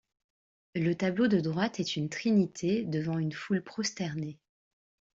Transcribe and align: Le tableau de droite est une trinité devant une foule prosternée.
Le 0.73 0.95
tableau 0.95 1.27
de 1.27 1.39
droite 1.39 1.79
est 1.79 1.95
une 1.95 2.09
trinité 2.09 2.83
devant 2.85 3.19
une 3.19 3.33
foule 3.33 3.61
prosternée. 3.61 4.39